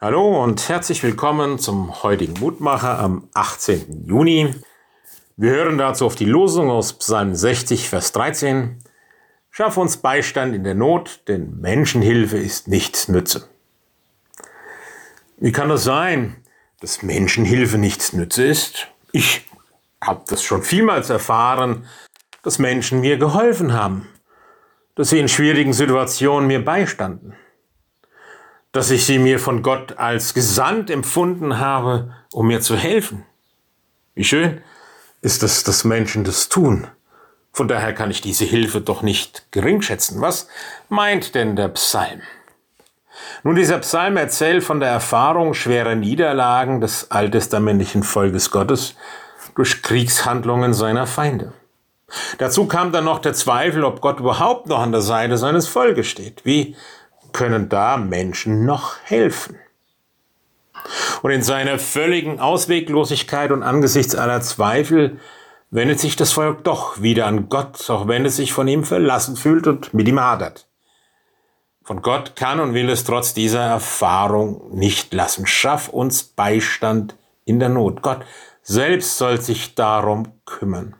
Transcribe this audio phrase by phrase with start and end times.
[0.00, 4.06] Hallo und herzlich willkommen zum heutigen Mutmacher am 18.
[4.06, 4.54] Juni.
[5.36, 8.78] Wir hören dazu auf die Losung aus Psalm 60, Vers 13.
[9.50, 13.48] Schaff uns Beistand in der Not, denn Menschenhilfe ist nichts nütze.
[15.38, 16.36] Wie kann das sein,
[16.80, 18.86] dass Menschenhilfe nichts nütze ist?
[19.10, 19.48] Ich
[20.00, 21.86] habe das schon vielmals erfahren,
[22.44, 24.06] dass Menschen mir geholfen haben,
[24.94, 27.34] dass sie in schwierigen Situationen mir beistanden
[28.78, 33.24] dass ich sie mir von Gott als gesandt empfunden habe, um mir zu helfen.
[34.14, 34.60] Wie schön
[35.20, 36.86] ist es, dass Menschen das tun.
[37.52, 40.20] Von daher kann ich diese Hilfe doch nicht geringschätzen.
[40.20, 40.46] Was
[40.88, 42.20] meint denn der Psalm?
[43.42, 48.94] Nun, dieser Psalm erzählt von der Erfahrung schwerer Niederlagen des alttestamentlichen Volkes Gottes
[49.56, 51.52] durch Kriegshandlungen seiner Feinde.
[52.38, 56.06] Dazu kam dann noch der Zweifel, ob Gott überhaupt noch an der Seite seines Volkes
[56.06, 56.44] steht.
[56.44, 56.76] Wie
[57.32, 59.56] können da Menschen noch helfen?
[61.22, 65.18] Und in seiner völligen Ausweglosigkeit und angesichts aller Zweifel
[65.70, 69.36] wendet sich das Volk doch wieder an Gott, auch wenn es sich von ihm verlassen
[69.36, 70.66] fühlt und mit ihm hadert.
[71.82, 75.46] Von Gott kann und will es trotz dieser Erfahrung nicht lassen.
[75.46, 78.02] Schaff uns Beistand in der Not.
[78.02, 78.24] Gott
[78.62, 80.96] selbst soll sich darum kümmern.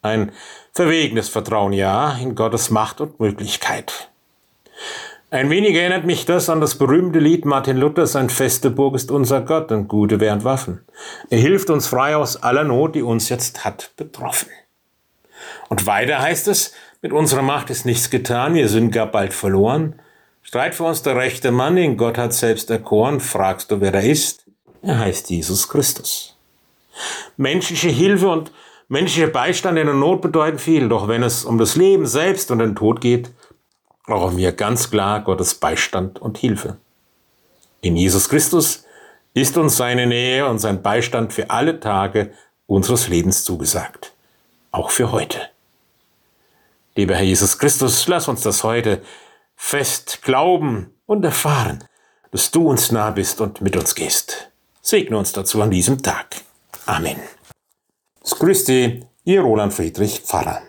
[0.00, 0.32] Ein
[0.72, 4.10] verwegenes Vertrauen, ja, in Gottes Macht und Möglichkeit.
[5.32, 9.10] Ein wenig erinnert mich das an das berühmte Lied Martin Luthers, ein feste Burg ist
[9.10, 10.82] unser Gott und gute während Waffen.
[11.30, 14.50] Er hilft uns frei aus aller Not, die uns jetzt hat betroffen.
[15.70, 19.98] Und weiter heißt es, mit unserer Macht ist nichts getan, wir sind gar bald verloren.
[20.42, 24.04] Streit für uns der rechte Mann, den Gott hat selbst erkoren, fragst du, wer er
[24.04, 24.44] ist?
[24.82, 26.36] Er heißt Jesus Christus.
[27.38, 28.52] Menschliche Hilfe und
[28.86, 32.58] menschlicher Beistand in der Not bedeuten viel, doch wenn es um das Leben selbst und
[32.58, 33.30] den Tod geht,
[34.06, 36.78] brauchen wir ganz klar Gottes Beistand und Hilfe.
[37.80, 38.84] In Jesus Christus
[39.34, 42.32] ist uns seine Nähe und sein Beistand für alle Tage
[42.66, 44.12] unseres Lebens zugesagt,
[44.70, 45.40] auch für heute.
[46.94, 49.02] Lieber Herr Jesus Christus, lass uns das heute
[49.56, 51.84] fest glauben und erfahren,
[52.30, 54.50] dass du uns nah bist und mit uns gehst.
[54.82, 56.36] Segne uns dazu an diesem Tag.
[56.86, 57.16] Amen.
[58.22, 60.62] Grüßt Sie, Ihr Roland Friedrich Pfarrer.